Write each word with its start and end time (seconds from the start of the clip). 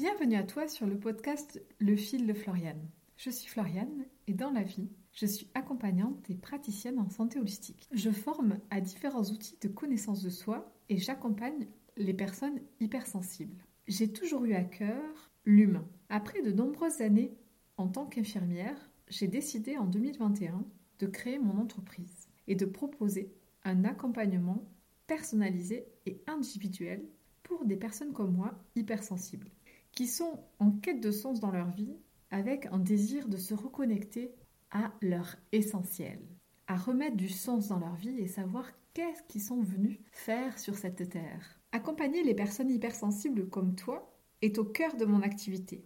Bienvenue 0.00 0.36
à 0.36 0.44
toi 0.44 0.66
sur 0.66 0.86
le 0.86 0.98
podcast 0.98 1.62
Le 1.78 1.94
fil 1.94 2.26
de 2.26 2.32
Floriane. 2.32 2.88
Je 3.18 3.28
suis 3.28 3.50
Floriane 3.50 4.06
et 4.26 4.32
dans 4.32 4.50
la 4.50 4.62
vie, 4.62 4.88
je 5.12 5.26
suis 5.26 5.50
accompagnante 5.52 6.30
et 6.30 6.36
praticienne 6.36 6.98
en 6.98 7.10
santé 7.10 7.38
holistique. 7.38 7.86
Je 7.92 8.08
forme 8.08 8.60
à 8.70 8.80
différents 8.80 9.24
outils 9.24 9.58
de 9.60 9.68
connaissance 9.68 10.22
de 10.22 10.30
soi 10.30 10.72
et 10.88 10.96
j'accompagne 10.96 11.68
les 11.98 12.14
personnes 12.14 12.62
hypersensibles. 12.80 13.62
J'ai 13.88 14.10
toujours 14.10 14.46
eu 14.46 14.54
à 14.54 14.64
cœur 14.64 15.30
l'humain. 15.44 15.86
Après 16.08 16.40
de 16.40 16.50
nombreuses 16.50 17.02
années 17.02 17.36
en 17.76 17.86
tant 17.86 18.06
qu'infirmière, 18.06 18.90
j'ai 19.08 19.28
décidé 19.28 19.76
en 19.76 19.84
2021 19.84 20.64
de 20.98 21.06
créer 21.08 21.38
mon 21.38 21.58
entreprise 21.58 22.26
et 22.48 22.54
de 22.54 22.64
proposer 22.64 23.34
un 23.64 23.84
accompagnement 23.84 24.66
personnalisé 25.06 25.84
et 26.06 26.22
individuel 26.26 27.06
pour 27.42 27.66
des 27.66 27.76
personnes 27.76 28.14
comme 28.14 28.34
moi 28.34 28.54
hypersensibles, 28.76 29.50
qui 29.92 30.06
sont 30.06 30.44
en 30.58 30.70
quête 30.70 31.00
de 31.00 31.10
sens 31.10 31.40
dans 31.40 31.50
leur 31.50 31.70
vie 31.70 31.96
avec 32.30 32.66
un 32.66 32.78
désir 32.78 33.28
de 33.28 33.36
se 33.36 33.54
reconnecter 33.54 34.34
à 34.70 34.92
leur 35.00 35.36
essentiel, 35.52 36.20
à 36.66 36.76
remettre 36.76 37.16
du 37.16 37.28
sens 37.28 37.68
dans 37.68 37.78
leur 37.78 37.96
vie 37.96 38.18
et 38.18 38.28
savoir 38.28 38.70
qu'est-ce 38.94 39.22
qu'ils 39.24 39.42
sont 39.42 39.62
venus 39.62 39.98
faire 40.12 40.58
sur 40.58 40.76
cette 40.76 41.08
terre. 41.08 41.60
Accompagner 41.72 42.22
les 42.22 42.34
personnes 42.34 42.70
hypersensibles 42.70 43.48
comme 43.48 43.74
toi 43.74 44.16
est 44.42 44.58
au 44.58 44.64
cœur 44.64 44.96
de 44.96 45.04
mon 45.04 45.22
activité. 45.22 45.84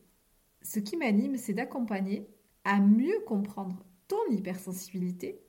Ce 0.63 0.79
qui 0.79 0.97
m'anime, 0.97 1.37
c'est 1.37 1.55
d'accompagner 1.55 2.27
à 2.65 2.81
mieux 2.81 3.21
comprendre 3.27 3.85
ton 4.09 4.31
hypersensibilité, 4.31 5.41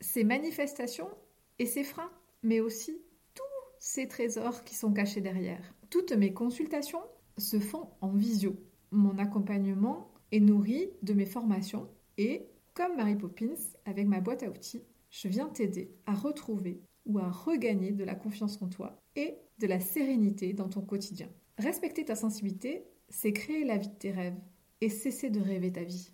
ses 0.00 0.24
manifestations 0.24 1.10
et 1.58 1.66
ses 1.66 1.84
freins, 1.84 2.10
mais 2.42 2.60
aussi 2.60 3.02
tous 3.34 3.42
ces 3.78 4.08
trésors 4.08 4.64
qui 4.64 4.74
sont 4.74 4.92
cachés 4.92 5.20
derrière. 5.20 5.74
Toutes 5.90 6.12
mes 6.12 6.32
consultations 6.32 7.02
se 7.38 7.58
font 7.58 7.88
en 8.00 8.12
visio. 8.12 8.56
Mon 8.90 9.18
accompagnement 9.18 10.12
est 10.32 10.40
nourri 10.40 10.90
de 11.02 11.12
mes 11.12 11.26
formations 11.26 11.88
et, 12.18 12.46
comme 12.74 12.96
Mary 12.96 13.16
Poppins, 13.16 13.54
avec 13.84 14.06
ma 14.06 14.20
boîte 14.20 14.42
à 14.42 14.48
outils, 14.48 14.82
je 15.10 15.28
viens 15.28 15.48
t'aider 15.48 15.90
à 16.06 16.14
retrouver 16.14 16.80
ou 17.06 17.18
à 17.18 17.30
regagner 17.30 17.92
de 17.92 18.04
la 18.04 18.14
confiance 18.14 18.60
en 18.60 18.68
toi 18.68 19.00
et 19.14 19.36
de 19.58 19.66
la 19.66 19.80
sérénité 19.80 20.52
dans 20.52 20.68
ton 20.68 20.82
quotidien. 20.82 21.28
Respecter 21.58 22.04
ta 22.04 22.16
sensibilité, 22.16 22.84
c'est 23.08 23.32
créer 23.32 23.64
la 23.64 23.78
vie 23.78 23.88
de 23.88 23.94
tes 23.94 24.10
rêves 24.10 24.38
et 24.80 24.88
cesser 24.88 25.30
de 25.30 25.40
rêver 25.40 25.72
ta 25.72 25.84
vie. 25.84 26.10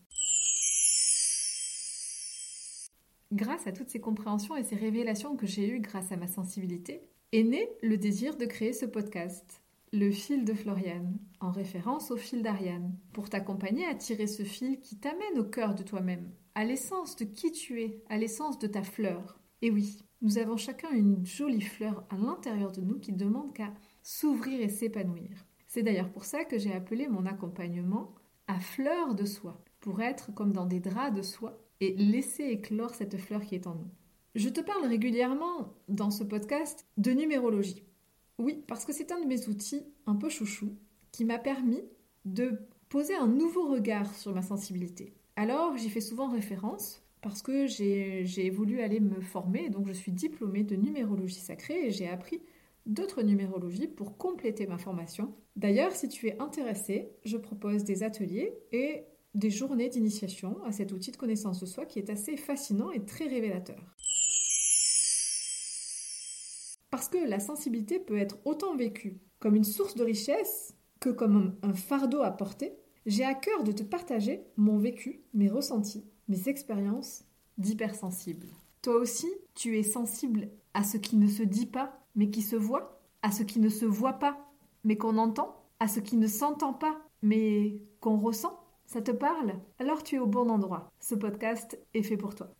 Grâce 3.32 3.66
à 3.66 3.72
toutes 3.72 3.88
ces 3.88 4.00
compréhensions 4.00 4.56
et 4.56 4.62
ces 4.62 4.76
révélations 4.76 5.36
que 5.36 5.46
j'ai 5.46 5.68
eues 5.68 5.80
grâce 5.80 6.12
à 6.12 6.16
ma 6.16 6.26
sensibilité, 6.26 7.08
est 7.32 7.44
né 7.44 7.66
le 7.82 7.96
désir 7.96 8.36
de 8.36 8.44
créer 8.44 8.74
ce 8.74 8.84
podcast, 8.84 9.61
Le 9.94 10.10
fil 10.10 10.46
de 10.46 10.54
Floriane, 10.54 11.18
en 11.40 11.50
référence 11.50 12.10
au 12.10 12.16
fil 12.16 12.42
d'Ariane, 12.42 12.96
pour 13.12 13.28
t'accompagner 13.28 13.84
à 13.84 13.94
tirer 13.94 14.26
ce 14.26 14.42
fil 14.42 14.80
qui 14.80 14.96
t'amène 14.96 15.38
au 15.38 15.44
cœur 15.44 15.74
de 15.74 15.82
toi-même, 15.82 16.32
à 16.54 16.64
l'essence 16.64 17.14
de 17.16 17.26
qui 17.26 17.52
tu 17.52 17.82
es, 17.82 18.02
à 18.08 18.16
l'essence 18.16 18.58
de 18.58 18.66
ta 18.66 18.82
fleur. 18.82 19.38
Et 19.60 19.70
oui, 19.70 19.98
nous 20.22 20.38
avons 20.38 20.56
chacun 20.56 20.88
une 20.92 21.26
jolie 21.26 21.60
fleur 21.60 22.06
à 22.08 22.16
l'intérieur 22.16 22.72
de 22.72 22.80
nous 22.80 22.98
qui 23.00 23.12
demande 23.12 23.52
qu'à 23.52 23.74
s'ouvrir 24.02 24.62
et 24.62 24.70
s'épanouir. 24.70 25.44
C'est 25.66 25.82
d'ailleurs 25.82 26.10
pour 26.10 26.24
ça 26.24 26.46
que 26.46 26.58
j'ai 26.58 26.72
appelé 26.72 27.06
mon 27.06 27.26
accompagnement 27.26 28.14
à 28.46 28.60
fleur 28.60 29.14
de 29.14 29.26
soie, 29.26 29.62
pour 29.80 30.00
être 30.00 30.32
comme 30.32 30.54
dans 30.54 30.66
des 30.66 30.80
draps 30.80 31.14
de 31.14 31.22
soie 31.22 31.58
et 31.80 31.94
laisser 31.96 32.44
éclore 32.44 32.94
cette 32.94 33.18
fleur 33.18 33.42
qui 33.42 33.56
est 33.56 33.66
en 33.66 33.74
nous. 33.74 33.90
Je 34.36 34.48
te 34.48 34.62
parle 34.62 34.86
régulièrement 34.86 35.74
dans 35.88 36.10
ce 36.10 36.24
podcast 36.24 36.86
de 36.96 37.10
numérologie. 37.10 37.84
Oui, 38.38 38.64
parce 38.66 38.84
que 38.84 38.92
c'est 38.92 39.12
un 39.12 39.20
de 39.20 39.26
mes 39.26 39.48
outils 39.48 39.84
un 40.06 40.16
peu 40.16 40.28
chouchou 40.28 40.76
qui 41.12 41.24
m'a 41.24 41.38
permis 41.38 41.82
de 42.24 42.58
poser 42.88 43.14
un 43.14 43.26
nouveau 43.26 43.68
regard 43.68 44.14
sur 44.14 44.34
ma 44.34 44.42
sensibilité. 44.42 45.14
Alors, 45.36 45.76
j'y 45.76 45.90
fais 45.90 46.00
souvent 46.00 46.28
référence 46.28 47.02
parce 47.20 47.40
que 47.42 47.66
j'ai 47.66 48.50
voulu 48.50 48.80
aller 48.80 49.00
me 49.00 49.20
former, 49.20 49.70
donc 49.70 49.86
je 49.86 49.92
suis 49.92 50.12
diplômée 50.12 50.64
de 50.64 50.76
numérologie 50.76 51.36
sacrée 51.36 51.86
et 51.86 51.90
j'ai 51.90 52.08
appris 52.08 52.42
d'autres 52.84 53.22
numérologies 53.22 53.86
pour 53.86 54.18
compléter 54.18 54.66
ma 54.66 54.76
formation. 54.76 55.34
D'ailleurs, 55.54 55.92
si 55.92 56.08
tu 56.08 56.26
es 56.26 56.40
intéressé, 56.40 57.12
je 57.24 57.36
propose 57.36 57.84
des 57.84 58.02
ateliers 58.02 58.52
et 58.72 59.04
des 59.34 59.50
journées 59.50 59.88
d'initiation 59.88 60.62
à 60.64 60.72
cet 60.72 60.92
outil 60.92 61.12
de 61.12 61.16
connaissance 61.16 61.60
de 61.60 61.66
soi 61.66 61.86
qui 61.86 61.98
est 62.00 62.10
assez 62.10 62.36
fascinant 62.36 62.90
et 62.90 63.04
très 63.04 63.26
révélateur. 63.26 63.91
Parce 66.92 67.08
que 67.08 67.16
la 67.16 67.40
sensibilité 67.40 67.98
peut 67.98 68.18
être 68.18 68.36
autant 68.44 68.76
vécue 68.76 69.18
comme 69.38 69.56
une 69.56 69.64
source 69.64 69.94
de 69.94 70.04
richesse 70.04 70.76
que 71.00 71.08
comme 71.08 71.56
un 71.62 71.72
fardeau 71.72 72.20
à 72.20 72.30
porter, 72.30 72.76
j'ai 73.06 73.24
à 73.24 73.32
cœur 73.34 73.64
de 73.64 73.72
te 73.72 73.82
partager 73.82 74.44
mon 74.58 74.76
vécu, 74.76 75.24
mes 75.32 75.48
ressentis, 75.48 76.04
mes 76.28 76.50
expériences 76.50 77.24
d'hypersensible. 77.56 78.46
Toi 78.82 78.96
aussi, 78.96 79.26
tu 79.54 79.78
es 79.78 79.82
sensible 79.82 80.50
à 80.74 80.84
ce 80.84 80.98
qui 80.98 81.16
ne 81.16 81.28
se 81.28 81.42
dit 81.42 81.64
pas, 81.64 81.98
mais 82.14 82.28
qui 82.28 82.42
se 82.42 82.56
voit, 82.56 83.00
à 83.22 83.30
ce 83.30 83.42
qui 83.42 83.58
ne 83.58 83.70
se 83.70 83.86
voit 83.86 84.18
pas, 84.18 84.52
mais 84.84 84.98
qu'on 84.98 85.16
entend, 85.16 85.64
à 85.80 85.88
ce 85.88 85.98
qui 85.98 86.18
ne 86.18 86.26
s'entend 86.26 86.74
pas, 86.74 87.00
mais 87.22 87.80
qu'on 88.00 88.18
ressent. 88.18 88.60
Ça 88.84 89.00
te 89.00 89.12
parle? 89.12 89.54
Alors 89.78 90.02
tu 90.02 90.16
es 90.16 90.18
au 90.18 90.26
bon 90.26 90.50
endroit. 90.50 90.92
Ce 91.00 91.14
podcast 91.14 91.80
est 91.94 92.02
fait 92.02 92.18
pour 92.18 92.34
toi. 92.34 92.52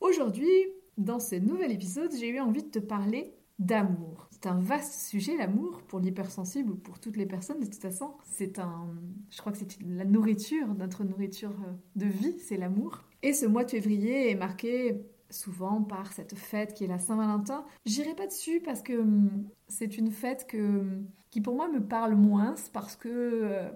Aujourd'hui, 0.00 0.50
dans 0.98 1.20
ce 1.20 1.36
nouvel 1.36 1.72
épisode, 1.72 2.10
j'ai 2.18 2.28
eu 2.28 2.40
envie 2.40 2.62
de 2.62 2.68
te 2.70 2.78
parler 2.78 3.34
d'amour. 3.58 4.28
C'est 4.30 4.46
un 4.46 4.58
vaste 4.58 5.08
sujet, 5.08 5.36
l'amour, 5.36 5.82
pour 5.86 6.00
l'hypersensible 6.00 6.72
ou 6.72 6.76
pour 6.76 6.98
toutes 6.98 7.16
les 7.16 7.26
personnes. 7.26 7.60
De 7.60 7.66
toute 7.66 7.74
façon, 7.74 8.14
c'est 8.24 8.58
un. 8.58 8.88
Je 9.30 9.38
crois 9.38 9.52
que 9.52 9.58
c'est 9.58 9.78
la 9.82 10.04
nourriture, 10.04 10.74
notre 10.74 11.04
nourriture 11.04 11.50
euh, 11.50 11.72
de 11.96 12.06
vie, 12.06 12.38
c'est 12.38 12.56
l'amour. 12.56 13.04
Et 13.22 13.34
ce 13.34 13.44
mois 13.44 13.64
de 13.64 13.70
février 13.70 14.30
est 14.30 14.34
marqué 14.34 15.02
souvent 15.28 15.82
par 15.82 16.12
cette 16.12 16.34
fête 16.34 16.74
qui 16.74 16.84
est 16.84 16.88
la 16.88 16.98
Saint-Valentin. 16.98 17.64
J'irai 17.84 18.14
pas 18.14 18.26
dessus 18.26 18.60
parce 18.60 18.82
que 18.82 18.94
hum, 18.94 19.44
c'est 19.68 19.98
une 19.98 20.10
fête 20.10 20.46
que, 20.46 20.84
qui 21.30 21.40
pour 21.40 21.54
moi 21.54 21.68
me 21.68 21.80
parle 21.80 22.14
moins 22.14 22.54
parce 22.72 22.96
que 22.96 23.08
euh, 23.08 23.70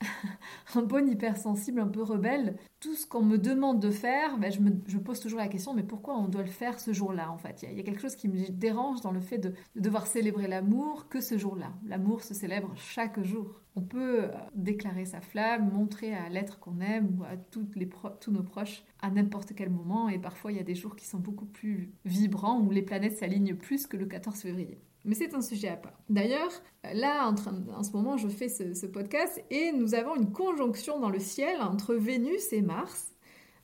un 0.74 0.82
bon 0.82 1.08
hypersensible, 1.08 1.80
un 1.80 1.88
peu 1.88 2.02
rebelle, 2.02 2.56
tout 2.80 2.94
ce 2.94 3.06
qu'on 3.06 3.22
me 3.22 3.38
demande 3.38 3.80
de 3.80 3.90
faire, 3.90 4.38
ben 4.38 4.52
je 4.52 4.60
me 4.60 5.00
pose 5.00 5.20
toujours 5.20 5.40
la 5.40 5.48
question, 5.48 5.74
mais 5.74 5.82
pourquoi 5.82 6.16
on 6.16 6.28
doit 6.28 6.42
le 6.42 6.48
faire 6.48 6.78
ce 6.78 6.92
jour-là 6.92 7.30
en 7.30 7.38
fait? 7.38 7.62
Il 7.62 7.76
y, 7.76 7.80
a, 7.80 7.82
quelque 7.82 8.00
chose 8.00 8.14
qui 8.14 8.28
me 8.28 8.48
dérange 8.50 9.00
dans 9.00 9.10
le 9.10 9.20
fait 9.20 9.38
de, 9.38 9.54
devoir 9.74 10.06
célébrer 10.06 10.46
l'amour 10.46 11.08
que 11.08 11.20
ce 11.20 11.36
jour-là. 11.36 11.72
L'amour 11.86 12.22
se 12.22 12.34
célèbre 12.34 12.72
chaque 12.76 13.22
jour. 13.24 13.60
On 13.74 13.82
peut 13.82 14.24
euh, 14.24 14.28
déclarer 14.54 15.04
sa 15.04 15.20
flamme, 15.20 15.70
montrer 15.72 16.14
à 16.14 16.28
l'être 16.28 16.58
qu'on 16.58 16.80
aime 16.80 17.18
ou 17.18 17.24
à 17.24 17.30
les 17.74 17.88
tous 18.20 18.30
nos 18.30 18.42
proches 18.42 18.84
à 19.00 19.10
n'importe 19.10 19.54
quel 19.54 19.70
moment, 19.70 20.08
et 20.08 20.18
parfois 20.18 20.52
il 20.52 20.58
y 20.58 20.60
a 20.60 20.64
des 20.64 20.74
jours 20.74 20.96
qui 20.96 21.06
sont 21.06 21.18
beaucoup 21.18 21.46
plus 21.46 21.92
vibrants 22.04 22.60
où 22.60 22.70
les 22.70 22.82
planètes 22.82 23.16
s'alignent 23.16 23.54
plus 23.54 23.86
que 23.86 23.96
le 23.96 24.06
14 24.06 24.40
février. 24.40 24.80
Mais 25.04 25.14
c'est 25.14 25.34
un 25.34 25.42
sujet 25.42 25.68
à 25.68 25.76
part. 25.76 25.98
D'ailleurs, 26.08 26.50
là, 26.92 27.28
en, 27.28 27.82
ce 27.82 27.92
moment, 27.92 28.16
je 28.16 28.28
fais 28.28 28.48
ce, 28.48 28.86
podcast 28.86 29.42
et 29.50 29.72
nous 29.72 29.94
avons 29.94 30.16
une 30.16 30.32
conjonction 30.32 30.98
dans 31.00 31.10
le 31.10 31.20
ciel 31.20 31.60
entre 31.60 31.94
Vénus 31.94 32.52
et 32.52 32.62
Mars. 32.62 33.14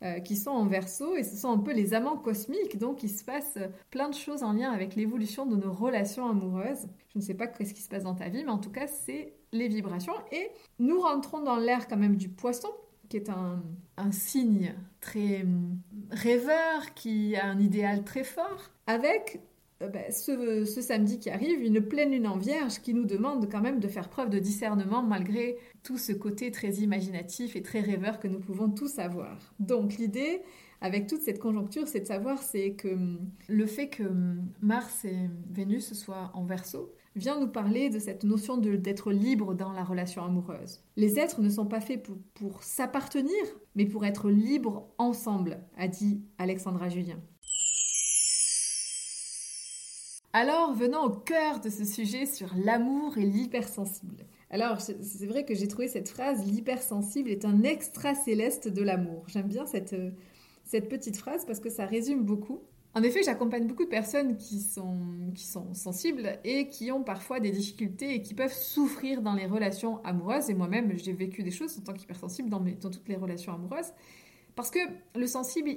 Euh, 0.02 0.18
qui 0.18 0.36
sont 0.36 0.50
en 0.50 0.66
verso 0.66 1.16
et 1.16 1.22
ce 1.22 1.34
sont 1.34 1.50
un 1.50 1.58
peu 1.58 1.72
les 1.72 1.94
amants 1.94 2.18
cosmiques, 2.18 2.76
donc 2.76 3.02
il 3.04 3.08
se 3.08 3.24
passe 3.24 3.58
plein 3.90 4.10
de 4.10 4.14
choses 4.14 4.42
en 4.42 4.52
lien 4.52 4.70
avec 4.70 4.96
l'évolution 4.96 5.46
de 5.46 5.56
nos 5.56 5.72
relations 5.72 6.28
amoureuses. 6.28 6.88
Je 7.14 7.18
ne 7.18 7.22
sais 7.22 7.32
pas 7.32 7.46
ce 7.46 7.72
qui 7.72 7.80
se 7.80 7.88
passe 7.88 8.02
dans 8.02 8.14
ta 8.14 8.28
vie, 8.28 8.42
mais 8.44 8.50
en 8.50 8.58
tout 8.58 8.72
cas, 8.72 8.86
c'est 8.86 9.32
les 9.52 9.68
vibrations. 9.68 10.12
Et 10.30 10.50
nous 10.78 11.00
rentrons 11.00 11.42
dans 11.42 11.56
l'ère 11.56 11.88
quand 11.88 11.96
même 11.96 12.16
du 12.16 12.28
poisson, 12.28 12.68
qui 13.08 13.16
est 13.16 13.30
un, 13.30 13.62
un, 13.96 14.12
signe 14.12 14.74
très 15.00 15.46
rêveur, 16.10 16.92
qui 16.94 17.36
a 17.36 17.46
un 17.46 17.58
idéal 17.58 18.04
très 18.04 18.24
fort, 18.24 18.72
avec 18.86 19.40
ben, 19.88 20.10
ce, 20.10 20.80
samedi 20.80 21.18
qui 21.18 21.30
arrive, 21.30 21.62
une 21.62 21.80
pleine 21.80 22.10
lune 22.10 22.26
en 22.26 22.36
vierge 22.36 22.80
qui 22.80 22.94
nous 22.94 23.04
demande 23.04 23.50
quand 23.50 23.60
même 23.60 23.80
de 23.80 23.88
faire 23.88 24.08
preuve 24.08 24.30
de 24.30 24.38
discernement 24.38 25.02
malgré 25.02 25.58
tout 25.82 25.98
ce 25.98 26.12
côté 26.12 26.50
très 26.50 26.72
imaginatif 26.74 27.56
et 27.56 27.62
très 27.62 27.80
rêveur 27.80 28.20
que 28.20 28.28
nous 28.28 28.40
pouvons 28.40 28.70
tous 28.70 28.98
avoir. 28.98 29.54
Donc 29.58 29.94
l'idée 29.94 30.42
avec 30.80 31.06
toute 31.06 31.22
cette 31.22 31.38
conjoncture, 31.38 31.88
c'est 31.88 32.00
de 32.00 32.06
savoir 32.06 32.42
c'est 32.42 32.72
que 32.72 32.88
hum, 32.88 33.18
le 33.48 33.66
fait 33.66 33.88
que 33.88 34.02
hum, 34.02 34.46
Mars 34.60 35.04
et 35.04 35.30
Vénus 35.50 35.94
soient 35.94 36.30
en 36.34 36.44
verso 36.44 36.92
vient 37.16 37.38
nous 37.38 37.48
parler 37.48 37.90
de 37.90 37.98
cette 37.98 38.24
notion 38.24 38.58
d'être 38.58 39.12
libre 39.12 39.54
dans 39.54 39.72
la 39.72 39.84
relation 39.84 40.24
amoureuse. 40.24 40.82
Les 40.96 41.18
êtres 41.18 41.40
ne 41.40 41.48
sont 41.48 41.66
pas 41.66 41.80
faits 41.80 42.02
pour, 42.02 42.16
pour 42.34 42.62
s'appartenir, 42.62 43.32
mais 43.76 43.86
pour 43.86 44.04
être 44.04 44.30
libres 44.30 44.88
ensemble, 44.98 45.60
a 45.76 45.86
dit 45.86 46.22
Alexandra 46.38 46.88
Julien. 46.88 47.20
Alors, 50.36 50.74
venons 50.74 51.04
au 51.04 51.10
cœur 51.10 51.60
de 51.60 51.68
ce 51.68 51.84
sujet 51.84 52.26
sur 52.26 52.52
l'amour 52.56 53.16
et 53.18 53.24
l'hypersensible. 53.24 54.26
Alors, 54.50 54.80
c'est 54.80 55.26
vrai 55.26 55.44
que 55.44 55.54
j'ai 55.54 55.68
trouvé 55.68 55.86
cette 55.86 56.08
phrase 56.08 56.44
l'hypersensible 56.44 57.30
est 57.30 57.44
un 57.44 57.62
extra 57.62 58.16
céleste 58.16 58.66
de 58.66 58.82
l'amour. 58.82 59.22
J'aime 59.28 59.46
bien 59.46 59.64
cette, 59.64 59.92
euh, 59.92 60.10
cette 60.64 60.88
petite 60.88 61.18
phrase 61.18 61.44
parce 61.46 61.60
que 61.60 61.70
ça 61.70 61.86
résume 61.86 62.24
beaucoup. 62.24 62.64
En 62.94 63.04
effet, 63.04 63.22
j'accompagne 63.22 63.68
beaucoup 63.68 63.84
de 63.84 63.88
personnes 63.88 64.36
qui 64.36 64.58
sont, 64.58 64.98
qui 65.36 65.44
sont 65.44 65.72
sensibles 65.72 66.40
et 66.42 66.68
qui 66.68 66.90
ont 66.90 67.04
parfois 67.04 67.38
des 67.38 67.52
difficultés 67.52 68.16
et 68.16 68.20
qui 68.20 68.34
peuvent 68.34 68.52
souffrir 68.52 69.22
dans 69.22 69.34
les 69.34 69.46
relations 69.46 70.02
amoureuses. 70.02 70.50
Et 70.50 70.54
moi-même, 70.54 70.98
j'ai 70.98 71.12
vécu 71.12 71.44
des 71.44 71.52
choses 71.52 71.78
en 71.78 71.82
tant 71.82 71.92
qu'hypersensible 71.92 72.50
dans, 72.50 72.58
dans 72.58 72.90
toutes 72.90 73.08
les 73.08 73.16
relations 73.16 73.54
amoureuses. 73.54 73.92
Parce 74.56 74.72
que 74.72 74.80
le 75.14 75.28
sensible, 75.28 75.70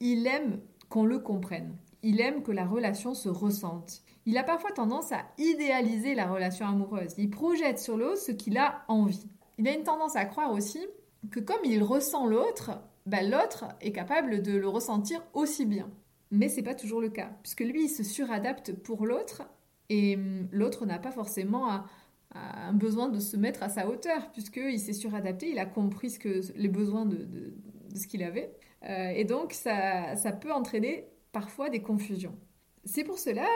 il 0.00 0.26
aime 0.26 0.60
qu'on 0.90 1.06
le 1.06 1.18
comprenne. 1.18 1.74
Il 2.02 2.20
aime 2.20 2.42
que 2.42 2.52
la 2.52 2.66
relation 2.66 3.14
se 3.14 3.28
ressente. 3.28 4.02
Il 4.26 4.38
a 4.38 4.44
parfois 4.44 4.72
tendance 4.72 5.12
à 5.12 5.24
idéaliser 5.38 6.14
la 6.14 6.26
relation 6.26 6.66
amoureuse. 6.66 7.14
Il 7.18 7.30
projette 7.30 7.78
sur 7.78 7.96
l'autre 7.96 8.20
ce 8.20 8.32
qu'il 8.32 8.58
a 8.58 8.84
envie. 8.88 9.26
Il 9.58 9.68
a 9.68 9.74
une 9.74 9.84
tendance 9.84 10.16
à 10.16 10.24
croire 10.24 10.52
aussi 10.52 10.84
que 11.30 11.40
comme 11.40 11.64
il 11.64 11.82
ressent 11.82 12.26
l'autre, 12.26 12.72
ben 13.06 13.30
l'autre 13.30 13.66
est 13.80 13.92
capable 13.92 14.42
de 14.42 14.52
le 14.52 14.68
ressentir 14.68 15.22
aussi 15.34 15.66
bien. 15.66 15.90
Mais 16.30 16.48
c'est 16.48 16.62
pas 16.62 16.74
toujours 16.74 17.00
le 17.00 17.10
cas, 17.10 17.30
puisque 17.42 17.60
lui, 17.60 17.84
il 17.84 17.88
se 17.88 18.02
suradapte 18.02 18.72
pour 18.72 19.06
l'autre, 19.06 19.42
et 19.88 20.16
hum, 20.16 20.48
l'autre 20.50 20.86
n'a 20.86 20.98
pas 20.98 21.10
forcément 21.10 21.84
un 22.34 22.72
besoin 22.72 23.08
de 23.08 23.20
se 23.20 23.36
mettre 23.36 23.62
à 23.62 23.68
sa 23.68 23.86
hauteur, 23.86 24.30
puisqu'il 24.32 24.78
s'est 24.78 24.94
suradapté, 24.94 25.50
il 25.50 25.58
a 25.58 25.66
compris 25.66 26.10
ce 26.10 26.18
que, 26.18 26.40
les 26.56 26.68
besoins 26.68 27.04
de, 27.04 27.54
ce 27.94 28.06
qu'il 28.06 28.22
avait. 28.22 28.54
Euh, 28.88 29.10
et 29.10 29.24
donc, 29.24 29.52
ça, 29.52 30.16
ça 30.16 30.32
peut 30.32 30.52
entraîner 30.52 31.11
parfois 31.32 31.70
des 31.70 31.82
confusions. 31.82 32.38
C'est 32.84 33.04
pour 33.04 33.18
cela 33.18 33.46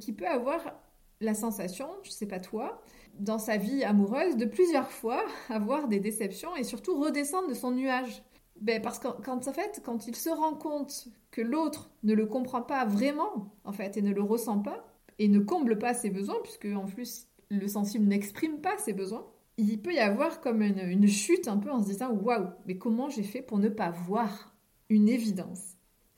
qu'il 0.00 0.14
peut 0.14 0.26
avoir 0.26 0.74
la 1.20 1.34
sensation, 1.34 1.88
je 2.02 2.10
sais 2.10 2.26
pas 2.26 2.40
toi, 2.40 2.80
dans 3.18 3.38
sa 3.38 3.56
vie 3.56 3.84
amoureuse, 3.84 4.36
de 4.36 4.44
plusieurs 4.44 4.90
fois 4.90 5.24
avoir 5.48 5.88
des 5.88 6.00
déceptions 6.00 6.54
et 6.56 6.64
surtout 6.64 7.00
redescendre 7.00 7.48
de 7.48 7.54
son 7.54 7.72
nuage. 7.72 8.22
Ben 8.60 8.80
parce 8.80 9.00
que 9.00 9.08
quand 9.22 9.48
en 9.48 9.52
fait, 9.52 9.82
quand 9.84 10.06
il 10.06 10.14
se 10.14 10.30
rend 10.30 10.54
compte 10.54 11.08
que 11.32 11.40
l'autre 11.40 11.90
ne 12.04 12.14
le 12.14 12.26
comprend 12.26 12.62
pas 12.62 12.84
vraiment, 12.84 13.52
en 13.64 13.72
fait, 13.72 13.96
et 13.96 14.02
ne 14.02 14.12
le 14.12 14.22
ressent 14.22 14.60
pas, 14.60 14.86
et 15.18 15.28
ne 15.28 15.40
comble 15.40 15.78
pas 15.78 15.94
ses 15.94 16.10
besoins, 16.10 16.38
puisque 16.42 16.66
en 16.66 16.86
plus 16.86 17.26
le 17.50 17.66
sensible 17.66 18.06
n'exprime 18.06 18.60
pas 18.60 18.78
ses 18.78 18.92
besoins, 18.92 19.26
il 19.56 19.80
peut 19.80 19.92
y 19.92 19.98
avoir 19.98 20.40
comme 20.40 20.62
une, 20.62 20.78
une 20.78 21.08
chute 21.08 21.48
un 21.48 21.58
peu 21.58 21.70
en 21.70 21.82
se 21.82 21.88
disant 21.88 22.12
waouh, 22.12 22.48
mais 22.66 22.78
comment 22.78 23.08
j'ai 23.08 23.22
fait 23.22 23.42
pour 23.42 23.58
ne 23.58 23.68
pas 23.68 23.90
voir 23.90 24.54
une 24.88 25.08
évidence? 25.08 25.73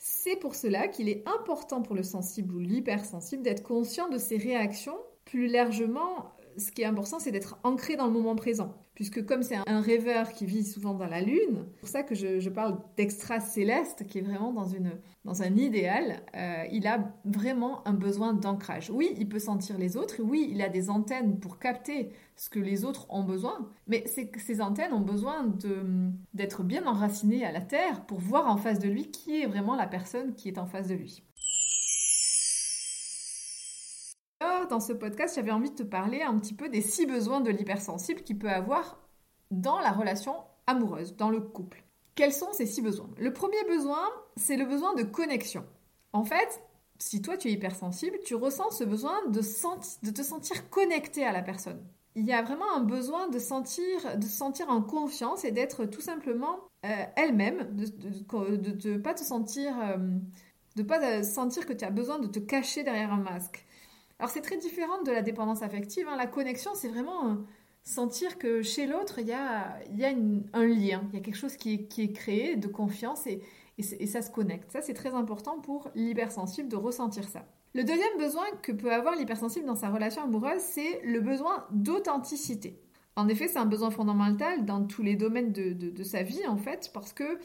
C'est 0.08 0.36
pour 0.36 0.54
cela 0.54 0.86
qu'il 0.86 1.08
est 1.08 1.26
important 1.26 1.82
pour 1.82 1.96
le 1.96 2.04
sensible 2.04 2.54
ou 2.54 2.60
l'hypersensible 2.60 3.42
d'être 3.42 3.64
conscient 3.64 4.08
de 4.08 4.18
ses 4.18 4.36
réactions 4.36 4.96
plus 5.24 5.48
largement 5.48 6.35
ce 6.58 6.70
qui 6.70 6.82
est 6.82 6.86
important, 6.86 7.18
c'est 7.18 7.32
d'être 7.32 7.58
ancré 7.64 7.96
dans 7.96 8.06
le 8.06 8.12
moment 8.12 8.36
présent. 8.36 8.74
Puisque 8.94 9.26
comme 9.26 9.42
c'est 9.42 9.58
un 9.66 9.80
rêveur 9.80 10.32
qui 10.32 10.46
vit 10.46 10.64
souvent 10.64 10.94
dans 10.94 11.06
la 11.06 11.20
lune, 11.20 11.66
c'est 11.74 11.80
pour 11.80 11.88
ça 11.88 12.02
que 12.02 12.14
je, 12.14 12.48
parle 12.48 12.78
d'extra-céleste, 12.96 14.06
qui 14.06 14.18
est 14.18 14.22
vraiment 14.22 14.52
dans, 14.52 14.64
une, 14.64 14.92
dans 15.26 15.42
un 15.42 15.54
idéal, 15.54 16.22
euh, 16.34 16.64
il 16.72 16.86
a 16.86 17.12
vraiment 17.26 17.86
un 17.86 17.92
besoin 17.92 18.32
d'ancrage. 18.32 18.90
Oui, 18.90 19.14
il 19.18 19.28
peut 19.28 19.38
sentir 19.38 19.76
les 19.76 19.98
autres, 19.98 20.22
oui, 20.22 20.48
il 20.50 20.62
a 20.62 20.70
des 20.70 20.88
antennes 20.88 21.38
pour 21.38 21.58
capter 21.58 22.08
ce 22.36 22.48
que 22.48 22.58
les 22.58 22.86
autres 22.86 23.06
ont 23.10 23.24
besoin, 23.24 23.70
mais 23.86 24.04
ces 24.06 24.60
antennes 24.62 24.94
ont 24.94 25.00
besoin 25.00 25.46
d'être 26.32 26.62
bien 26.62 26.86
enracinées 26.86 27.44
à 27.44 27.52
la 27.52 27.60
terre 27.60 28.06
pour 28.06 28.20
voir 28.20 28.48
en 28.48 28.56
face 28.56 28.78
de 28.78 28.88
lui 28.88 29.10
qui 29.10 29.42
est 29.42 29.46
vraiment 29.46 29.74
la 29.74 29.86
personne 29.86 30.34
qui 30.34 30.48
est 30.48 30.58
en 30.58 30.66
face 30.66 30.88
de 30.88 30.94
lui. 30.94 31.22
Dans 34.66 34.80
ce 34.80 34.92
podcast, 34.92 35.34
j'avais 35.36 35.50
envie 35.50 35.70
de 35.70 35.76
te 35.76 35.82
parler 35.82 36.22
un 36.22 36.38
petit 36.38 36.54
peu 36.54 36.68
des 36.68 36.82
six 36.82 37.06
besoins 37.06 37.40
de 37.40 37.50
l'hypersensible 37.50 38.22
qu'il 38.22 38.38
peut 38.38 38.50
avoir 38.50 38.98
dans 39.50 39.78
la 39.78 39.92
relation 39.92 40.34
amoureuse, 40.66 41.16
dans 41.16 41.30
le 41.30 41.40
couple. 41.40 41.84
Quels 42.14 42.32
sont 42.32 42.52
ces 42.52 42.66
six 42.66 42.82
besoins? 42.82 43.10
Le 43.18 43.32
premier 43.32 43.62
besoin, 43.68 44.00
c'est 44.36 44.56
le 44.56 44.64
besoin 44.64 44.94
de 44.94 45.02
connexion. 45.02 45.64
En 46.12 46.24
fait, 46.24 46.62
si 46.98 47.20
toi 47.20 47.36
tu 47.36 47.48
es 47.48 47.52
hypersensible, 47.52 48.18
tu 48.24 48.34
ressens 48.34 48.70
ce 48.70 48.84
besoin 48.84 49.26
de, 49.28 49.40
de 49.40 50.10
te 50.10 50.22
sentir 50.22 50.70
connecté 50.70 51.24
à 51.24 51.32
la 51.32 51.42
personne. 51.42 51.84
Il 52.14 52.24
y 52.24 52.32
a 52.32 52.40
vraiment 52.42 52.74
un 52.74 52.80
besoin 52.80 53.28
de 53.28 53.38
sentir, 53.38 54.16
de 54.16 54.24
sentir 54.24 54.70
en 54.70 54.80
confiance 54.80 55.44
et 55.44 55.50
d'être 55.50 55.84
tout 55.84 56.00
simplement 56.00 56.60
euh, 56.86 57.04
elle-même, 57.16 57.76
de 57.76 58.88
ne 58.88 58.96
pas 58.96 59.12
te 59.12 59.22
sentir, 59.22 59.74
euh, 59.78 59.98
de 60.76 60.82
pas 60.82 61.22
sentir 61.22 61.66
que 61.66 61.74
tu 61.74 61.84
as 61.84 61.90
besoin 61.90 62.18
de 62.18 62.26
te 62.26 62.38
cacher 62.38 62.82
derrière 62.84 63.12
un 63.12 63.18
masque. 63.20 63.65
Alors 64.18 64.30
c'est 64.30 64.40
très 64.40 64.56
différent 64.56 65.02
de 65.02 65.10
la 65.10 65.22
dépendance 65.22 65.62
affective. 65.62 66.06
Hein. 66.08 66.16
La 66.16 66.26
connexion, 66.26 66.72
c'est 66.74 66.88
vraiment 66.88 67.28
euh, 67.28 67.34
sentir 67.82 68.38
que 68.38 68.62
chez 68.62 68.86
l'autre, 68.86 69.18
il 69.18 69.26
y 69.26 69.32
a, 69.32 69.78
un 70.54 70.66
lien, 70.66 71.04
il 71.12 71.14
y 71.14 71.18
a 71.18 71.20
quelque 71.20 71.36
chose 71.36 71.56
qui 71.56 71.74
est, 71.74 72.12
créé 72.12 72.56
de 72.56 72.66
confiance 72.66 73.26
et, 73.26 73.42
ça 74.06 74.22
se 74.22 74.30
connecte. 74.30 74.72
Ça, 74.72 74.80
c'est 74.80 74.94
très 74.94 75.14
important 75.14 75.60
pour 75.60 75.90
l'hypersensible 75.94 76.68
de 76.68 76.76
ressentir 76.76 77.28
ça. 77.28 77.44
Le 77.74 77.84
deuxième 77.84 78.16
besoin 78.18 78.46
que 78.62 78.72
peut 78.72 78.90
avoir 78.90 79.14
l'hypersensible 79.16 79.66
dans 79.66 79.74
sa 79.74 79.90
relation 79.90 80.22
amoureuse, 80.22 80.62
c'est 80.62 81.02
le 81.04 81.20
besoin 81.20 81.66
d'authenticité. 81.72 82.80
En 83.16 83.28
effet, 83.28 83.48
c'est 83.48 83.58
un 83.58 83.66
besoin 83.66 83.90
fondamental 83.90 84.64
dans 84.64 84.86
tous 84.86 85.02
les 85.02 85.14
domaines 85.14 85.52
de, 85.52 86.02
sa 86.04 86.22
vie, 86.22 86.46
en 86.46 86.56
fait, 86.56 86.90
parce 86.94 87.12
que 87.12 87.38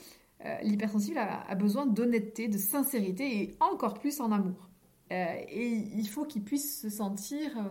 euh, 0.45 0.57
l'hypersensible 0.63 1.17
a 1.17 1.55
besoin 1.55 1.85
d'honnêteté, 1.85 2.47
de 2.47 2.57
sincérité 2.57 3.41
et 3.41 3.57
encore 3.59 3.95
plus 3.95 4.21
en 4.21 4.31
amour. 4.31 4.70
Euh, 5.11 5.35
et 5.49 5.67
il 5.67 6.07
faut 6.07 6.25
qu'il 6.25 6.43
puisse 6.43 6.81
se 6.81 6.89
sentir 6.89 7.57
euh, 7.57 7.69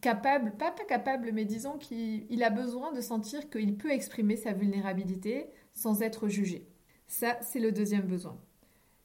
capable, 0.00 0.52
pas, 0.56 0.70
pas 0.70 0.84
capable, 0.84 1.32
mais 1.32 1.44
disons 1.44 1.78
qu'il 1.78 2.42
a 2.42 2.50
besoin 2.50 2.92
de 2.92 3.00
sentir 3.00 3.48
qu'il 3.48 3.76
peut 3.76 3.90
exprimer 3.90 4.36
sa 4.36 4.52
vulnérabilité 4.52 5.46
sans 5.72 6.02
être 6.02 6.28
jugé. 6.28 6.66
Ça, 7.06 7.38
c'est 7.40 7.60
le 7.60 7.72
deuxième 7.72 8.06
besoin. 8.06 8.38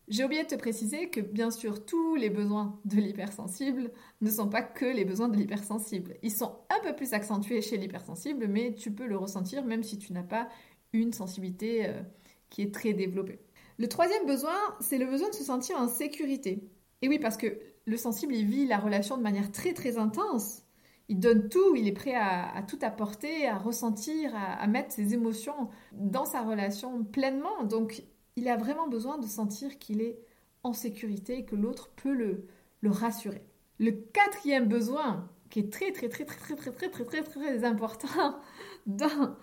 J'ai 0.10 0.26
oublié 0.26 0.44
de 0.44 0.50
te 0.50 0.56
préciser 0.56 1.10
que 1.10 1.22
bien 1.22 1.50
sûr 1.50 1.86
tous 1.86 2.16
les 2.16 2.30
besoins 2.30 2.78
de 2.84 2.98
l'hypersensible 2.98 3.90
ne 4.20 4.30
sont 4.30 4.50
pas 4.50 4.62
que 4.62 4.86
les 4.86 5.06
besoins 5.06 5.30
de 5.30 5.38
l'hypersensible. 5.38 6.16
Ils 6.22 6.34
sont 6.34 6.58
un 6.70 6.82
peu 6.84 6.94
plus 6.94 7.14
accentués 7.14 7.62
chez 7.62 7.78
l'hypersensible, 7.78 8.48
mais 8.48 8.74
tu 8.74 8.92
peux 8.92 9.08
le 9.08 9.16
ressentir 9.16 9.64
même 9.64 9.84
si 9.84 9.98
tu 9.98 10.12
n'as 10.12 10.24
pas 10.24 10.50
une 10.92 11.14
sensibilité 11.14 11.88
euh, 11.88 12.02
qui 12.50 12.64
est 12.64 12.74
très 12.74 12.92
développée. 12.92 13.40
Le 13.78 13.88
troisième 13.88 14.26
besoin, 14.26 14.56
c'est 14.82 14.98
le 14.98 15.06
besoin 15.06 15.30
de 15.30 15.36
se 15.36 15.44
sentir 15.44 15.78
en 15.78 15.88
sécurité. 15.88 16.70
Et 17.04 17.10
oui, 17.10 17.20
parce 17.20 17.36
que 17.36 17.60
le 17.86 17.98
sensible, 17.98 18.34
il 18.34 18.46
vit 18.46 18.66
la 18.66 18.80
relation 18.80 19.18
de 19.18 19.22
manière 19.22 19.52
très 19.52 19.74
très 19.74 19.98
intense. 19.98 20.64
Il 21.10 21.20
donne 21.20 21.50
tout, 21.50 21.76
il 21.76 21.86
est 21.86 21.92
prêt 21.92 22.16
à, 22.16 22.64
tout 22.66 22.80
apporter, 22.82 23.46
à 23.46 23.58
ressentir, 23.58 24.32
à, 24.34 24.66
mettre 24.68 24.94
ses 24.94 25.14
émotions 25.14 25.70
dans 25.92 26.24
sa 26.24 26.42
relation 26.42 27.04
pleinement. 27.04 27.66
Donc, 27.66 28.04
il 28.38 28.48
a 28.48 28.56
vraiment 28.56 28.88
besoin 28.88 29.18
de 29.18 29.28
sentir 29.28 29.80
qu'il 29.80 30.02
est 30.02 30.18
en 30.64 30.72
sécurité 30.72 31.40
et 31.40 31.46
que 31.46 31.58
l'autre 31.58 31.90
peut 31.98 32.14
le, 32.14 32.48
le 32.80 32.90
rassurer. 32.90 33.44
Le 33.80 33.92
quatrième 33.92 34.70
besoin, 34.70 35.30
qui 35.50 35.60
est 35.60 35.74
très 35.74 35.92
très 35.92 36.08
très 36.08 36.24
très 36.24 36.38
très 36.40 36.56
très 36.56 36.72
très 36.72 36.90
très 36.90 37.22
très 37.22 37.22
très 37.22 37.66
important 37.66 38.40
dans 38.88 39.36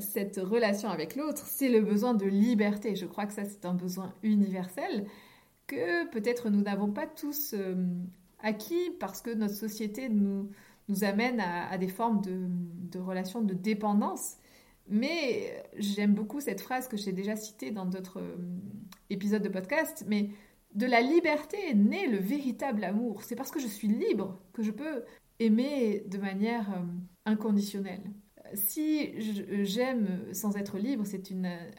cette 0.00 0.38
relation 0.38 0.88
avec 0.88 1.14
l'autre, 1.14 1.44
c'est 1.46 1.68
le 1.68 1.80
besoin 1.80 2.14
de 2.14 2.26
liberté. 2.26 2.96
Je 2.96 3.06
crois 3.06 3.26
que 3.26 3.32
ça 3.32 3.44
c'est 3.44 3.64
un 3.66 3.74
besoin 3.74 4.12
universel 4.24 5.06
que 5.66 6.08
peut-être 6.10 6.50
nous 6.50 6.62
n'avons 6.62 6.90
pas 6.92 7.06
tous 7.06 7.54
euh, 7.54 7.74
acquis 8.38 8.90
parce 9.00 9.20
que 9.20 9.30
notre 9.30 9.54
société 9.54 10.08
nous, 10.08 10.50
nous 10.88 11.04
amène 11.04 11.40
à, 11.40 11.76
des 11.78 11.88
formes 11.88 12.20
de, 12.20 12.98
relations 12.98 13.42
de 13.42 13.54
dépendance. 13.54 14.36
Mais 14.88 15.64
j'aime 15.76 16.14
beaucoup 16.14 16.40
cette 16.40 16.60
phrase 16.60 16.86
que 16.86 16.96
j'ai 16.96 17.12
déjà 17.12 17.34
citée 17.34 17.72
dans 17.72 17.86
d'autres 17.86 18.20
euh, 18.20 18.36
épisodes 19.10 19.42
de 19.42 19.48
podcast, 19.48 20.04
mais 20.06 20.30
de 20.74 20.86
la 20.86 21.00
liberté 21.00 21.74
né 21.74 22.06
le 22.06 22.18
véritable 22.18 22.84
amour. 22.84 23.22
C'est 23.24 23.34
parce 23.34 23.50
que 23.50 23.58
je 23.58 23.66
suis 23.66 23.88
libre 23.88 24.38
que 24.52 24.62
je 24.62 24.70
peux 24.70 25.02
aimer 25.40 26.04
de 26.06 26.18
manière 26.18 26.70
euh, 26.70 26.84
inconditionnelle. 27.24 28.04
Si 28.54 29.12
j'aime 29.64 30.32
sans 30.32 30.56
être 30.56 30.78
libre, 30.78 31.04
c'est 31.04 31.32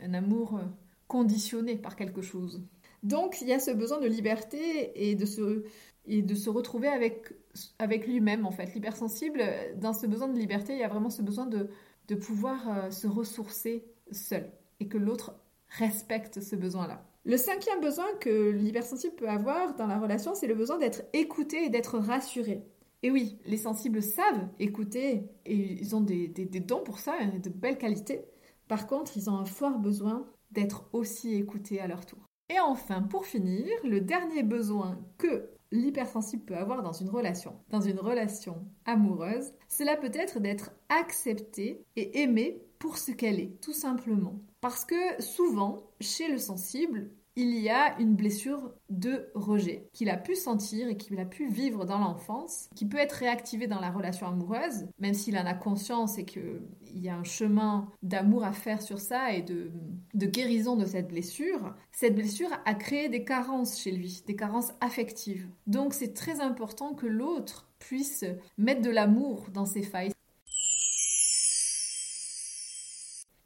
un 0.03 0.13
amour 0.13 0.59
conditionné 1.07 1.77
par 1.77 1.95
quelque 1.95 2.21
chose. 2.21 2.61
Donc 3.07 3.39
il 3.39 3.47
y 3.47 3.53
a 3.53 3.59
ce 3.59 3.71
besoin 3.71 3.99
de 4.01 4.07
liberté 4.07 4.91
et 5.09 5.15
de 5.15 5.25
se, 5.25 5.63
et 6.05 6.21
de 6.21 6.35
se 6.35 6.49
retrouver 6.49 6.89
avec, 6.89 7.33
avec 7.79 8.05
lui-même 8.05 8.45
en 8.45 8.51
fait. 8.51 8.73
L'hypersensible, 8.73 9.41
dans 9.77 9.93
ce 9.93 10.07
besoin 10.07 10.27
de 10.27 10.37
liberté, 10.37 10.73
il 10.73 10.79
y 10.79 10.83
a 10.83 10.89
vraiment 10.89 11.09
ce 11.09 11.21
besoin 11.21 11.45
de, 11.45 11.69
de 12.09 12.15
pouvoir 12.15 12.67
euh, 12.67 12.91
se 12.91 13.07
ressourcer 13.07 13.85
seul 14.11 14.51
et 14.81 14.89
que 14.89 14.97
l'autre 14.97 15.39
respecte 15.69 16.41
ce 16.41 16.57
besoin-là. 16.57 17.05
Le 17.23 17.37
cinquième 17.37 17.79
besoin 17.79 18.07
que 18.19 18.51
l'hypersensible 18.51 19.15
peut 19.15 19.29
avoir 19.29 19.75
dans 19.75 19.87
la 19.87 19.99
relation, 19.99 20.35
c'est 20.35 20.47
le 20.47 20.55
besoin 20.55 20.77
d'être 20.77 21.03
écouté 21.13 21.63
et 21.63 21.69
d'être 21.69 21.97
rassuré. 21.99 22.65
Et 23.03 23.11
oui, 23.11 23.37
les 23.45 23.57
sensibles 23.57 24.01
savent 24.01 24.49
écouter 24.59 25.29
et 25.45 25.55
ils 25.55 25.95
ont 25.95 26.01
des, 26.01 26.27
des, 26.27 26.45
des 26.45 26.59
dons 26.59 26.83
pour 26.83 26.99
ça, 26.99 27.13
de 27.25 27.49
belles 27.49 27.77
qualités. 27.77 28.25
Par 28.67 28.85
contre, 28.85 29.15
ils 29.15 29.29
ont 29.29 29.37
un 29.37 29.45
fort 29.45 29.79
besoin 29.79 30.25
d'être 30.51 30.89
aussi 30.91 31.35
écoutés 31.35 31.79
à 31.79 31.87
leur 31.87 32.05
tour. 32.05 32.26
Et 32.49 32.59
enfin, 32.59 33.01
pour 33.01 33.25
finir, 33.25 33.67
le 33.83 33.99
dernier 34.01 34.43
besoin 34.43 34.99
que 35.17 35.49
l'hypersensible 35.71 36.45
peut 36.45 36.55
avoir 36.55 36.81
dans 36.81 36.93
une 36.93 37.09
relation, 37.09 37.59
dans 37.69 37.81
une 37.81 37.99
relation 37.99 38.65
amoureuse, 38.85 39.53
cela 39.67 39.97
peut 39.97 40.11
être 40.13 40.39
d'être 40.39 40.71
accepté 40.89 41.83
et 41.95 42.21
aimé 42.21 42.61
pour 42.79 42.97
ce 42.97 43.11
qu'elle 43.11 43.39
est, 43.39 43.59
tout 43.61 43.73
simplement. 43.73 44.39
Parce 44.61 44.85
que 44.85 45.21
souvent, 45.21 45.91
chez 45.99 46.29
le 46.29 46.37
sensible, 46.37 47.11
il 47.37 47.55
y 47.59 47.69
a 47.69 47.95
une 47.99 48.15
blessure 48.15 48.73
de 48.89 49.29
rejet 49.35 49.89
qu'il 49.93 50.09
a 50.09 50.17
pu 50.17 50.35
sentir 50.35 50.87
et 50.87 50.97
qu'il 50.97 51.19
a 51.19 51.25
pu 51.25 51.47
vivre 51.47 51.85
dans 51.85 51.99
l'enfance, 51.99 52.67
qui 52.75 52.87
peut 52.87 52.97
être 52.97 53.13
réactivée 53.13 53.67
dans 53.67 53.79
la 53.79 53.91
relation 53.91 54.25
amoureuse, 54.25 54.87
même 54.97 55.13
s'il 55.13 55.37
en 55.37 55.45
a 55.45 55.53
conscience 55.53 56.17
et 56.17 56.25
qu'il 56.25 56.59
y 56.95 57.09
a 57.09 57.15
un 57.15 57.23
chemin 57.23 57.91
d'amour 58.01 58.43
à 58.43 58.53
faire 58.53 58.81
sur 58.81 58.99
ça 58.99 59.33
et 59.33 59.43
de, 59.43 59.71
guérison 60.15 60.75
de 60.75 60.85
cette 60.85 61.09
blessure. 61.09 61.75
Cette 61.91 62.15
blessure 62.15 62.49
a 62.65 62.73
créé 62.73 63.07
des 63.07 63.23
carences 63.23 63.79
chez 63.79 63.91
lui, 63.91 64.23
des 64.25 64.35
carences 64.35 64.73
affectives. 64.81 65.47
Donc 65.67 65.93
c'est 65.93 66.15
très 66.15 66.41
important 66.41 66.95
que 66.95 67.05
l'autre 67.05 67.69
puisse 67.77 68.25
mettre 68.57 68.81
de 68.81 68.89
l'amour 68.89 69.49
dans 69.53 69.67
ses 69.67 69.83
failles. 69.83 70.11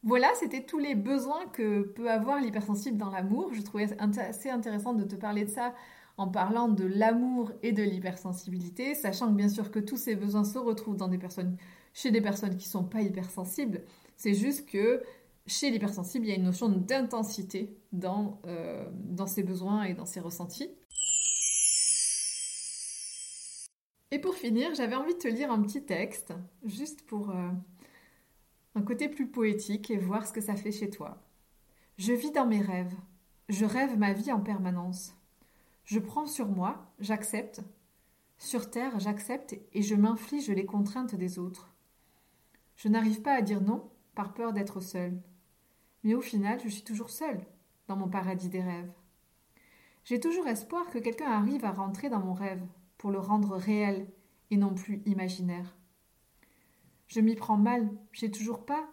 Voilà, 0.04 0.32
c'était 0.40 0.64
tous 0.64 0.80
les 0.80 0.96
besoins 0.96 1.46
que 1.48 1.84
peut 1.84 2.10
avoir 2.10 2.40
l'hypersensible 2.40 2.98
dans 2.98 3.12
l'amour. 3.12 3.54
Je 3.54 3.62
trouvais 3.62 3.88
assez 4.00 4.50
intéressant 4.50 4.94
de 4.94 5.04
te 5.04 5.16
parler 5.16 5.46
de 5.46 5.52
ça 5.52 5.76
en 6.18 6.28
parlant 6.28 6.68
de 6.68 6.86
l'amour 6.86 7.52
et 7.62 7.72
de 7.72 7.84
l'hypersensibilité, 7.84 8.96
sachant 8.96 9.28
que 9.28 9.34
bien 9.34 9.50
sûr 9.50 9.72
que 9.72 9.80
tous 9.80 9.98
ces 9.98 10.16
besoins 10.16 10.44
se 10.44 10.58
retrouvent 10.58 10.98
chez 11.94 12.12
des 12.12 12.22
personnes 12.22 12.58
qui 12.58 12.68
ne 12.68 12.72
sont 12.72 12.84
pas 12.84 13.02
hypersensibles. 13.02 13.84
C'est 14.18 14.34
juste 14.34 14.68
que 14.68 15.04
chez 15.46 15.70
l'hypersensible, 15.70 16.26
il 16.26 16.30
y 16.30 16.32
a 16.32 16.36
une 16.36 16.44
notion 16.44 16.70
d'intensité 16.70 17.78
dans, 17.92 18.40
euh, 18.46 18.86
ses 19.28 19.44
besoins 19.44 19.84
et 19.84 19.94
dans 19.94 20.06
ses 20.06 20.20
ressentis. 20.20 20.70
Et 24.12 24.20
pour 24.20 24.36
finir, 24.36 24.74
j'avais 24.74 24.96
envie 24.96 25.14
de 25.14 25.20
te 25.20 25.28
lire 25.28 25.52
un 25.52 25.62
petit 25.62 25.84
texte, 25.84 26.34
juste 26.64 27.04
pour... 27.04 27.30
Euh, 27.30 27.50
un 28.76 28.82
côté 28.82 29.10
plus 29.10 29.28
poétique 29.28 29.92
et 29.92 29.98
voir 29.98 30.26
ce 30.26 30.34
que 30.34 30.42
ça 30.42 30.56
fait 30.56 30.72
chez 30.72 30.90
toi. 30.90 31.22
Je 31.98 32.14
vis 32.14 32.32
dans 32.32 32.46
mes 32.46 32.62
rêves. 32.62 32.96
Je 33.50 33.66
rêve 33.66 33.98
ma 33.98 34.14
vie 34.14 34.32
en 34.32 34.40
permanence. 34.40 35.16
Je 35.84 36.00
prends 36.00 36.26
sur 36.26 36.48
moi, 36.48 36.92
j'accepte. 37.00 37.62
Sur 38.38 38.72
terre, 38.72 39.00
j'accepte 39.00 39.56
et 39.74 39.82
je 39.82 39.96
m'inflige 39.96 40.50
les 40.50 40.66
contraintes 40.66 41.16
des 41.16 41.38
autres. 41.38 41.74
Je 42.78 42.88
n'arrive 42.88 43.22
pas 43.22 43.34
à 43.34 43.42
dire 43.42 43.62
non 43.62 43.90
par 44.16 44.34
peur 44.34 44.54
d'être 44.54 44.80
seule. 44.80 45.22
Mais 46.04 46.16
au 46.16 46.22
final, 46.22 46.60
je 46.64 46.70
suis 46.70 46.84
toujours 46.84 47.10
seule 47.10 47.46
dans 47.88 47.96
mon 47.96 48.08
paradis 48.08 48.50
des 48.50 48.62
rêves. 48.62 48.92
J'ai 50.06 50.20
toujours 50.20 50.48
espoir 50.48 50.90
que 50.90 50.98
quelqu'un 50.98 51.30
arrive 51.30 51.66
à 51.66 51.72
rentrer 51.72 52.10
dans 52.10 52.22
mon 52.22 52.34
rêve 52.34 52.66
pour 52.98 53.12
le 53.12 53.20
rendre 53.20 53.56
réel 53.56 54.08
et 54.50 54.58
non 54.58 54.74
plus 54.74 55.02
imaginaire. 55.06 55.76
Je 57.12 57.20
m'y 57.20 57.36
prends 57.36 57.58
mal. 57.58 57.90
J'ai 58.14 58.32
toujours 58.32 58.66
pas 58.66 58.90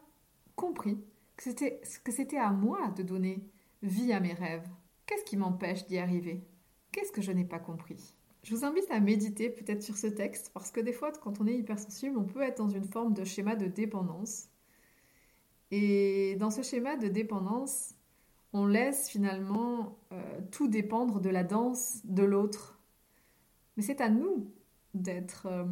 compris 0.57 0.99
que 1.37 1.45
c'était, 1.45 2.37
à 2.37 2.51
moi 2.51 2.89
de 2.97 3.05
donner 3.05 3.49
vie 3.83 4.13
à 4.13 4.19
mes 4.19 4.33
rêves. 4.33 4.69
Qu'est-ce 5.07 5.25
qui 5.25 5.37
m'empêche 5.37 5.87
d'y 5.87 5.99
arriver? 5.99 6.43
Qu'est-ce 6.91 7.13
que 7.13 7.23
je 7.23 7.31
n'ai 7.31 7.45
pas 7.45 7.61
compris? 7.61 8.17
Je 8.43 8.57
vous 8.57 8.65
invite 8.65 8.91
à 8.91 8.99
méditer 8.99 9.51
peut-être 9.51 9.85
sur 9.85 9.97
ce 9.97 10.09
texte 10.09 10.51
parce 10.53 10.73
que 10.73 10.81
des 10.81 10.93
fois, 10.93 11.13
quand 11.13 11.41
on 11.41 11.47
est 11.47 11.57
hypersensible, 11.57 12.19
on 12.19 12.25
peut 12.25 12.43
être 12.43 12.59
dans 12.59 12.69
une 12.69 12.89
forme 12.89 13.15
de 13.15 13.23
schéma 13.23 13.55
de 13.55 13.67
dépendance. 13.67 14.49
Et 15.71 16.35
dans 16.41 16.51
ce 16.51 16.63
schéma 16.63 16.97
de 16.97 17.07
dépendance, 17.07 17.95
on 18.53 18.67
laisse 18.67 19.09
finalement 19.09 19.97
euh, 20.11 20.41
tout 20.51 20.67
dépendre 20.67 21.21
de 21.21 21.31
la 21.31 21.45
danse 21.45 22.01
de 22.05 22.25
l'autre. 22.25 22.81
Mais 23.77 23.85
c'est 23.85 24.01
à 24.01 24.09
nous 24.09 24.51
d'être 24.95 25.47
euh, 25.47 25.67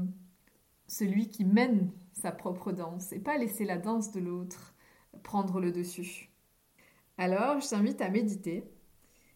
celui 0.87 1.29
qui 1.29 1.45
mène 1.45 1.91
sa 2.13 2.33
propre 2.33 2.73
danse 2.73 3.13
et 3.13 3.19
pas 3.19 3.39
laisser 3.39 3.65
la 3.65 3.79
danse 3.79 4.11
de 4.13 4.21
l'autre 4.21 4.75
prendre 5.23 5.61
le 5.61 5.73
dessus. 5.73 6.31
Alors, 7.19 7.61
je 7.61 7.69
t'invite 7.69 8.01
à 8.01 8.11
méditer, 8.11 8.65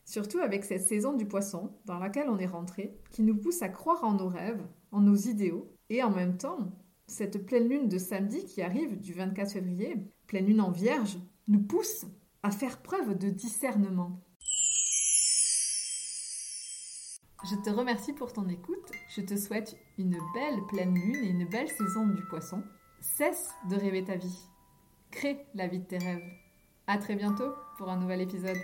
surtout 0.04 0.38
avec 0.38 0.64
cette 0.64 0.82
saison 0.82 1.14
du 1.14 1.26
poisson 1.26 1.72
dans 1.86 1.98
laquelle 1.98 2.28
on 2.28 2.38
est 2.38 2.46
rentré, 2.46 2.94
qui 3.10 3.22
nous 3.22 3.36
pousse 3.36 3.62
à 3.62 3.68
croire 3.68 4.04
en 4.04 4.14
nos 4.14 4.28
rêves, 4.28 4.62
en 4.92 5.00
nos 5.00 5.16
idéaux, 5.16 5.72
et 5.88 6.02
en 6.02 6.10
même 6.10 6.36
temps, 6.36 6.72
cette 7.06 7.44
pleine 7.44 7.68
lune 7.68 7.88
de 7.88 7.98
samedi 7.98 8.44
qui 8.44 8.62
arrive 8.62 9.00
du 9.00 9.12
24 9.12 9.52
février, 9.52 9.96
pleine 10.26 10.46
lune 10.46 10.60
en 10.60 10.70
vierge, 10.70 11.18
nous 11.48 11.62
pousse 11.62 12.06
à 12.42 12.50
faire 12.50 12.82
preuve 12.82 13.16
de 13.18 13.30
discernement. 13.30 14.20
Je 17.42 17.56
te 17.56 17.70
remercie 17.70 18.12
pour 18.12 18.34
ton 18.34 18.46
écoute. 18.48 18.92
Je 19.08 19.22
te 19.22 19.34
souhaite 19.34 19.74
une 19.96 20.18
belle 20.34 20.60
pleine 20.68 20.94
lune 20.94 21.24
et 21.24 21.30
une 21.30 21.48
belle 21.48 21.70
saison 21.70 22.06
du 22.06 22.22
poisson. 22.26 22.62
Cesse 23.00 23.50
de 23.70 23.76
rêver 23.76 24.04
ta 24.04 24.16
vie. 24.16 24.46
Crée 25.10 25.46
la 25.54 25.66
vie 25.66 25.78
de 25.78 25.86
tes 25.86 25.96
rêves. 25.96 26.22
À 26.86 26.98
très 26.98 27.16
bientôt 27.16 27.50
pour 27.78 27.88
un 27.88 27.96
nouvel 27.96 28.20
épisode. 28.20 28.58